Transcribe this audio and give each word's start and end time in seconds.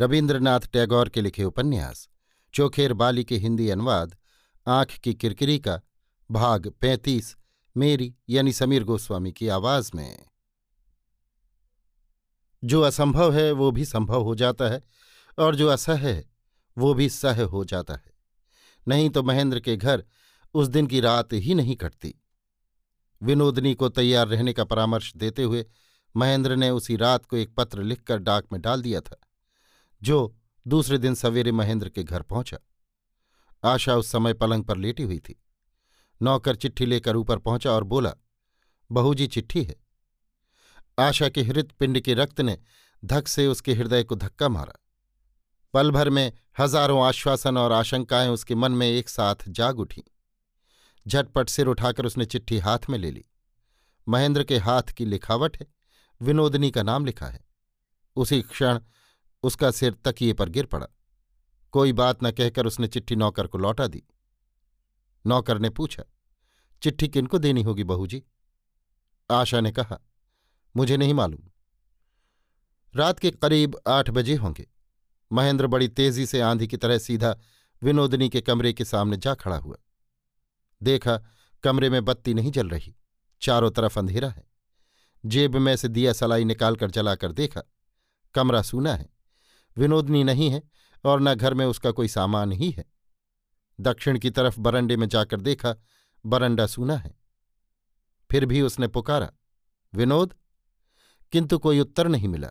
रविन्द्रनाथ 0.00 0.60
टैगोर 0.60 1.08
के 1.08 1.20
लिखे 1.20 1.44
उपन्यास, 1.44 2.08
चोखेर 2.54 2.92
बाली 2.92 3.24
के 3.24 3.36
हिंदी 3.36 3.70
अनुवाद, 3.70 4.16
आँख 4.66 4.88
की 4.88 5.14
किरकिरी 5.14 5.58
का 5.58 5.80
भाग 6.30 6.68
पैंतीस, 6.68 7.36
मेरी 7.76 8.16
यानी 8.28 8.52
समीर 8.52 8.84
गोस्वामी 8.84 9.32
की 9.32 9.48
आवाज़ 9.48 9.90
में। 9.94 10.26
जो 12.64 12.80
असंभव 12.80 13.34
है, 13.34 13.52
वो 13.52 13.70
भी 13.70 13.84
संभव 13.84 14.22
हो 14.22 14.34
जाता 14.34 14.64
है, 14.64 14.84
और 15.38 15.56
जो 15.56 15.68
असह 15.68 15.98
है, 15.98 16.30
वो 16.78 16.94
भी 16.94 17.08
सह 17.08 17.44
हो 17.44 17.64
जाता 17.64 17.94
है। 17.94 18.14
नहीं 18.88 19.10
तो 19.10 19.22
महेंद्र 19.22 19.60
के 19.60 19.76
घर 19.76 20.04
उस 20.54 20.68
दिन 20.68 20.86
की 20.86 21.00
रात 21.00 21.32
ही 21.32 21.54
नहीं 21.54 21.76
कटती। 21.76 22.14
विनोदनी 23.22 23.74
को 23.74 23.88
तैयार 23.88 24.28
रहने 24.28 24.52
का 24.52 24.64
परामर्श 24.64 25.14
देते 25.16 25.42
हुए 25.42 25.66
महेंद्र 26.16 26.56
ने 26.56 26.70
उसी 26.70 26.96
रात 26.96 27.26
को 27.26 27.36
एक 27.36 27.54
पत्र 27.54 27.82
लिखकर 27.82 28.18
डाक 28.18 28.44
में 28.52 28.60
डाल 28.62 28.82
दिया 28.82 29.00
था। 29.00 29.20
जो 30.02 30.36
दूसरे 30.66 30.98
दिन 30.98 31.14
सवेरे 31.14 31.52
महेंद्र 31.52 31.88
के 31.88 32.02
घर 32.02 32.22
पहुँचा। 32.22 32.58
आशा 33.64 33.96
उस 33.96 34.10
समय 34.10 34.34
पलंग 34.34 34.64
पर 34.64 34.76
लेटी 34.76 35.02
हुई 35.02 35.18
थी। 35.18 35.42
नौकर 36.22 36.56
चिट्ठी 36.56 36.86
लेकर 36.86 37.16
ऊपर 37.16 37.38
पहुँचा 37.38 37.70
और 37.70 37.84
बोला, 37.84 38.14
बहू 38.92 39.14
जी, 39.14 39.26
चिट्ठी 39.26 39.62
है। 39.62 39.76
आशा 40.98 41.28
के 41.28 41.42
हृत 41.42 41.72
पिंड 41.72 42.00
के 42.00 42.14
रक्त 42.14 42.40
ने 42.40 42.58
धक 43.04 43.28
से 43.28 43.46
उसके 43.46 43.74
हृदय 43.74 44.04
को 44.04 44.14
धक्का 44.14 44.48
मारा। 44.48 44.84
पल 45.74 45.90
भर 45.90 46.10
में 46.10 46.32
हज़ारों 46.58 47.04
आश्वासन 47.04 47.58
और 47.58 47.72
आशंकाएँ 47.72 48.28
उसके 48.28 48.54
मन 48.54 48.72
में 48.72 48.86
एक 48.88 49.08
साथ 49.08 49.48
जाग 49.48 49.78
उठी। 49.78 50.02
झटपट 51.06 51.48
सिर 51.48 51.66
उठाकर 51.66 52.06
उसने 52.06 52.24
चिट्ठी 52.24 52.58
हाथ 52.58 52.78
में 52.90 52.98
ले 52.98 53.10
ली। 53.10 53.24
महेंद्र 54.08 54.44
के 54.44 54.58
हाथ 54.58 54.82
की 54.82 55.04
लिखावट 55.04 55.56
है। 55.60 55.66
विनोदनी 56.20 56.70
का 56.70 56.82
नाम 56.82 57.06
लिखा 57.06 57.26
है। 57.26 57.44
उसी 58.16 58.42
क्षण 58.42 58.80
उसका 59.42 59.70
सिर 59.70 59.94
तकिए 60.04 60.32
पर 60.32 60.48
गिर 60.48 60.66
पड़ा। 60.66 60.86
कोई 61.72 61.92
बात 61.92 62.24
न 62.24 62.30
कहकर 62.30 62.66
उसने 62.66 62.88
चिट्ठी 62.88 63.16
नौकर 63.16 63.46
को 63.46 63.58
लौटा 63.58 63.86
दी। 63.86 64.02
नौकर 65.26 65.58
ने 65.58 65.70
पूछा, 65.70 66.02
चिट्ठी 66.82 67.08
किनको 67.08 67.38
देनी 67.38 67.62
होगी 67.62 67.84
बहू 67.84 68.06
जी 68.06 68.22
आशा 69.30 69.60
ने 69.60 69.72
कहा, 69.72 69.98
मुझे 70.76 70.96
नहीं 70.96 71.14
मालूम। 71.14 71.48
रात 72.94 73.18
के 73.18 73.30
करीब 73.30 73.78
आठ 73.86 74.10
बजे 74.10 74.34
होंगे। 74.34 74.66
महेंद्र 75.32 75.66
बड़ी 75.66 75.88
तेज़ी 75.88 76.26
से 76.26 76.40
आंधी 76.40 76.66
की 76.66 76.76
तरह 76.76 76.98
सीधा 76.98 77.36
विनोदनी 77.82 78.28
के 78.28 78.40
कमरे 78.40 78.72
के 78.72 78.84
सामने 78.84 79.16
जा 79.16 79.34
खड़ा 79.34 79.56
हुआ। 79.56 79.76
देखा, 80.82 81.22
कमरे 81.62 81.90
में 81.90 82.04
बत्ती 82.04 82.34
नहीं 82.34 82.52
जल 82.52 82.68
रही। 82.68 82.94
चारों 83.40 83.70
तरफ़ 83.70 83.98
अंधेरा 83.98 84.28
है। 84.28 84.46
जेब 85.26 85.56
में 85.56 85.76
से 85.76 85.88
दिया 85.88 86.12
सलाई 86.12 86.44
निकालकर 86.44 86.90
जलाकर 86.90 87.32
देखा, 87.32 87.62
कमरा 88.34 88.62
सूना 88.62 88.94
है। 88.94 89.17
विनोदनी 89.78 90.24
नहीं 90.24 90.50
है 90.50 90.62
और 91.04 91.20
न 91.20 91.34
घर 91.34 91.54
में 91.54 91.66
उसका 91.66 91.90
कोई 91.90 92.08
सामान 92.08 92.52
ही 92.52 92.70
है। 92.70 92.84
दक्षिण 93.80 94.18
की 94.18 94.30
तरफ़ 94.30 94.60
बरंडे 94.60 94.96
में 94.96 95.08
जाकर 95.08 95.40
देखा, 95.40 95.76
बरंडा 96.26 96.66
सूना 96.66 96.96
है। 96.96 97.18
फिर 98.30 98.46
भी 98.46 98.60
उसने 98.60 98.88
पुकारा, 98.88 99.32
विनोद, 99.94 100.34
किंतु 101.32 101.58
कोई 101.58 101.80
उत्तर 101.80 102.08
नहीं 102.08 102.28
मिला। 102.28 102.48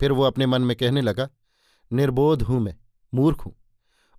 फिर 0.00 0.12
वो 0.12 0.22
अपने 0.22 0.46
मन 0.46 0.62
में 0.62 0.76
कहने 0.76 1.00
लगा, 1.00 1.28
निर्बोध 1.92 2.42
हूँ 2.42 2.60
मैं, 2.60 2.76
मूर्ख 3.14 3.40
हूँ। 3.40 3.54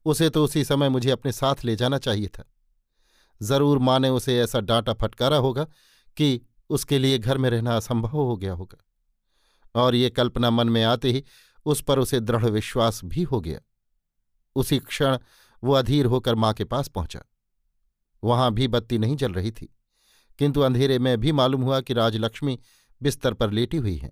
उसे 0.06 0.30
तो 0.30 0.44
उसी 0.44 0.64
समय 0.64 0.90
मुझे 0.90 1.12
अपने 1.12 1.32
साथ 1.32 1.56
ले 1.66 1.76
जाना 1.76 1.98
चाहिए 1.98 2.28
था। 2.28 2.44
ज़रूर 3.42 3.80
माँ 3.80 4.00
ने 4.00 4.10
उसे 4.10 4.40
ऐसा 4.40 4.60
डांटा 4.60 4.94
फटकारा 4.94 5.38
होगा 5.38 5.64
कि 6.18 6.42
उसके 6.70 7.00
लिए 7.00 7.18
घर 7.18 7.38
में 7.38 7.50
रहना 7.50 7.76
असंभव 7.76 8.18
हो 8.18 8.38
गया 8.38 8.54
होगा। 8.54 8.78
और 9.76 9.96
ये 9.96 10.10
कल्पना 10.10 10.50
मन 10.50 10.70
में 10.70 10.84
आते 10.84 11.12
ही 11.12 11.24
उस 11.66 11.81
पर 11.81 12.00
उसे 12.00 12.20
दृढ़ 12.20 12.46
विश्वास 12.46 13.02
भी 13.03 13.24
हो 13.24 13.40
गया। 13.42 13.59
उसी 14.56 14.80
क्षण 14.80 15.18
वो 15.64 15.74
अधीर 15.74 16.06
होकर 16.06 16.36
माँ 16.36 16.53
के 16.53 16.66
पास 16.66 16.88
पहुँचा। 16.88 17.24
वहाँ 18.24 18.52
भी 18.53 18.68
बत्ती 18.68 18.97
नहीं 18.97 19.16
जल 19.16 19.34
रही 19.34 19.52
थी, 19.52 19.74
किंतु 20.40 20.62
अंधेरे 20.62 21.00
में 21.00 21.18
भी 21.18 21.31
मालूम 21.31 21.62
हुआ 21.62 21.80
कि 21.81 21.94
राजलक्ष्मी 21.94 22.59
बिस्तर 23.02 23.34
पर 23.34 23.52
लेटी 23.52 23.78
हुई 23.78 23.96
हैं। 23.96 24.12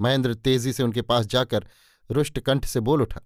महेंद्र 0.00 0.34
तेज़ी 0.34 0.72
से 0.72 0.82
उनके 0.82 1.02
पास 1.02 1.26
जाकर 1.26 1.66
रुष्ट 2.10 2.38
कंठ 2.38 2.64
से 2.64 2.80
बोल 2.80 3.02
उठा, 3.02 3.20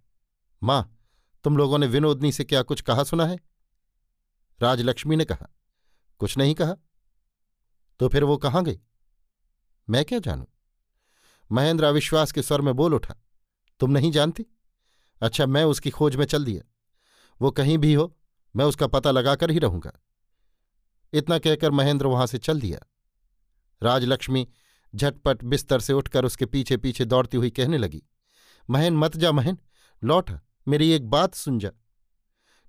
माँ, 0.62 0.96
तुम 1.44 1.56
लोगों 1.56 1.78
ने 1.78 1.86
विनोदनी 1.86 2.32
से 2.32 2.44
क्या 2.44 2.62
कुछ 2.62 2.80
कहा 2.80 3.04
सुना 3.04 3.26
है? 3.26 3.38
राजलक्ष्मी 4.60 5.16
ने 5.16 5.24
कहा, 5.24 5.48
कुछ 6.20 6.36
नहीं 6.38 6.54
कहा। 6.54 6.76
तो 8.00 8.08
फिर 8.08 8.24
वो 8.24 8.36
कहाँ 8.36 8.64
गई? 8.64 8.78
मैं 9.88 10.04
क्या 10.04 10.18
जानू? 10.18 10.46
महेंद्र 11.52 11.84
अविश्वास 11.84 12.32
के 12.32 12.42
स्वर 12.42 12.60
में 12.60 12.74
बोल 12.74 12.94
उठा, 12.94 13.14
तुम 13.80 13.90
नहीं 13.90 14.12
जानती? 14.12 14.46
अच्छा 15.22 15.46
मैं 15.46 15.64
उसकी 15.64 15.90
खोज 15.90 16.16
में 16.16 16.24
चल 16.24 16.44
दिया। 16.44 16.62
वो 17.40 17.50
कहीं 17.50 17.78
भी 17.78 17.94
हो, 17.94 18.16
मैं 18.56 18.64
उसका 18.64 18.86
पता 18.86 19.10
लगाकर 19.10 19.50
ही 19.50 19.58
रहूँगा। 19.58 19.92
इतना 21.12 21.38
कहकर 21.38 21.70
महेंद्र 21.70 22.06
वहाँ 22.06 22.26
से 22.26 22.38
चल 22.38 22.60
दिया। 22.60 22.78
राजलक्ष्मी 23.82 24.48
झटपट 24.94 25.44
बिस्तर 25.44 25.80
से 25.80 25.92
उठकर 25.92 26.24
उसके 26.24 26.46
पीछे 26.46 26.76
पीछे 26.76 27.04
दौड़ती 27.04 27.36
हुई 27.36 27.50
कहने 27.50 27.78
लगी, 27.78 28.02
महन, 28.70 28.96
मत 28.96 29.16
जा 29.16 29.32
महन, 29.32 29.58
लौट, 30.02 30.30
मेरी 30.68 30.90
एक 30.90 31.08
बात 31.08 31.34
सुन 31.34 31.58
जा। 31.58 31.70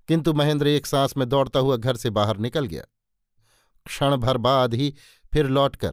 किंतु 0.08 0.32
महेंद्र 0.32 0.66
एक 0.66 0.86
सांस 0.86 1.16
में 1.16 1.28
दौड़ता 1.28 1.60
हुआ 1.60 1.76
घर 1.76 1.96
से 1.96 2.10
बाहर 2.10 2.36
निकल 2.36 2.66
गया। 2.66 2.84
क्षण 3.86 4.16
भर 4.16 4.36
बाद 4.36 4.74
ही 4.74 4.94
फिर 5.32 5.46
लौटकर 5.46 5.92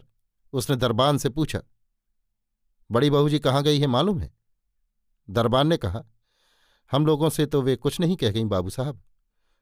उसने 0.54 0.76
दरबान 0.76 1.18
से 1.18 1.30
पूछा 1.30 1.62
बड़ी 2.90 3.10
बहू 3.10 3.30
जी 3.30 3.40
कहाँ 3.40 3.64
गई 3.64 3.80
है 3.80 3.88
मालूम 3.88 4.20
है? 4.20 4.32
दरबान 5.30 5.68
ने 5.68 5.78
कहा, 5.78 6.04
हम 6.92 7.06
लोगों 7.06 7.30
से 7.30 7.46
तो 7.46 7.62
वे 7.62 7.76
कुछ 7.76 8.00
नहीं 8.00 8.16
कह 8.16 8.32
गई 8.32 8.44
बाबू 8.46 8.70
साहब। 8.70 9.02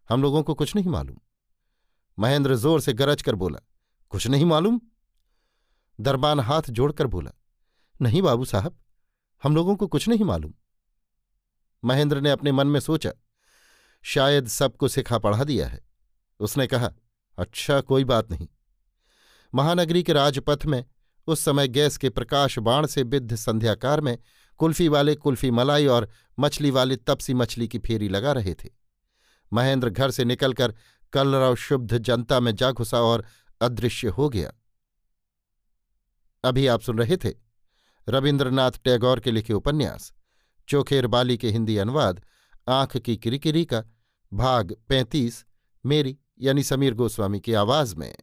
हम 0.09 0.21
लोगों 0.21 0.43
को 0.43 0.53
कुछ 0.53 0.75
नहीं 0.75 0.89
मालूम। 0.89 1.17
महेंद्र 2.17 2.55
ज़ोर 2.55 2.81
से 2.81 2.93
गरज 2.93 3.21
कर 3.21 3.35
बोला, 3.35 3.59
कुछ 4.09 4.27
नहीं 4.27 4.45
मालूम? 4.45 4.79
दरबान 5.99 6.39
हाथ 6.39 6.69
जोड़कर 6.69 7.07
बोला, 7.07 7.31
नहीं 8.01 8.21
बाबू 8.21 8.45
साहब, 8.45 8.77
हम 9.43 9.55
लोगों 9.55 9.75
को 9.75 9.87
कुछ 9.87 10.07
नहीं 10.07 10.23
मालूम। 10.23 10.53
महेंद्र 11.83 12.21
ने 12.21 12.31
अपने 12.31 12.51
मन 12.51 12.67
में 12.67 12.79
सोचा, 12.79 13.11
शायद 14.05 14.47
सबको 14.47 14.87
सिखा 14.87 15.17
पढ़ा 15.17 15.43
दिया 15.43 15.67
है। 15.67 15.79
उसने 16.39 16.67
कहा 16.67 16.91
अच्छा 17.37 17.79
कोई 17.81 18.03
बात 18.03 18.31
नहीं। 18.31 18.47
महानगरी 19.53 20.03
के 20.03 20.13
राजपथ 20.13 20.65
में 20.65 20.83
उस 21.27 21.39
समय 21.39 21.67
गैस 21.67 21.97
के 21.97 22.09
प्रकाश 22.09 22.59
बाण 22.59 22.87
से 22.87 23.03
बिद्ध 23.03 23.35
संध्याकार 23.35 24.01
में 24.01 24.17
कुल्फी 24.57 24.87
वाले 24.87 25.15
कुल्फी 25.15 25.51
मलाई 25.51 25.85
और 25.85 26.09
मछली 26.39 26.71
वाले 26.71 26.95
तपसी 26.95 27.33
मछली 27.33 27.67
की 27.67 27.79
फेरी 27.79 28.09
लगा 28.09 28.31
रहे 28.31 28.53
थे। 28.53 28.69
महेंद्र 29.53 29.89
घर 29.89 30.11
से 30.11 30.25
निकलकर 30.25 30.73
कलरव 31.13 31.55
शुद्ध 31.55 31.97
जनता 31.97 32.39
में 32.39 32.55
जा 32.55 32.71
घुसा 32.71 33.01
और 33.01 33.25
अदृश्य 33.61 34.07
हो 34.07 34.29
गया। 34.29 34.51
अभी 36.43 36.67
आप 36.67 36.81
सुन 36.81 36.97
रहे 36.97 37.17
थे 37.17 37.33
रविन्द्रनाथ 38.09 38.71
टैगोर 38.71 39.19
के 39.19 39.31
लिखे 39.31 39.53
उपन्यास, 39.53 40.13
चोखेर 40.67 41.07
बाली 41.07 41.37
के 41.37 41.51
हिंदी 41.51 41.77
अनुवाद, 41.77 42.21
आँख 42.67 42.97
की 42.97 43.17
किरिकिरी 43.17 43.65
का, 43.65 43.83
भाग 44.33 44.75
पैंतीस, 44.89 45.45
मेरी 45.85 46.17
यानी 46.39 46.63
समीर 46.63 46.93
गोस्वामी 46.93 47.39
की 47.39 47.53
आवाज़ 47.53 47.95
में। 47.95 48.15